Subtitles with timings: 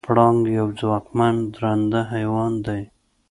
[0.07, 2.81] پړانګ یو ځواکمن درنده حیوان دی.